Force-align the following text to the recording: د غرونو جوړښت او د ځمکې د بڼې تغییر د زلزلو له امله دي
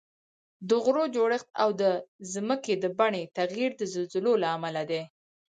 د 0.67 0.69
غرونو 0.83 1.13
جوړښت 1.15 1.47
او 1.63 1.69
د 1.81 1.83
ځمکې 2.33 2.73
د 2.83 2.85
بڼې 2.99 3.23
تغییر 3.37 3.71
د 3.77 3.81
زلزلو 3.93 4.33
له 4.43 4.47
امله 4.55 4.81
دي 4.91 5.01